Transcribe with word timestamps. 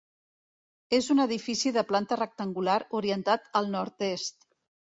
És 0.97 1.09
un 1.15 1.21
edifici 1.25 1.73
de 1.75 1.83
planta 1.91 2.19
rectangular, 2.21 2.79
orientat 3.03 3.49
al 3.61 3.73
nord-est. 3.79 4.53